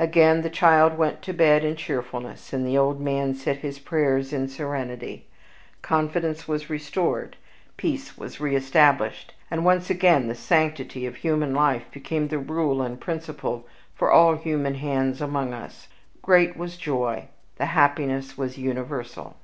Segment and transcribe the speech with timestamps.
[0.00, 4.32] Again the child went to bed in cheerfulness, and the old man said his prayers
[4.32, 5.28] in serenity.
[5.82, 7.36] Confidence was restored;
[7.76, 12.82] peace was re established; and once again the sanctity of human life became the rule
[12.82, 15.86] and the principle for all human hands among us.
[16.22, 19.36] Great was the joy; the happiness was universal.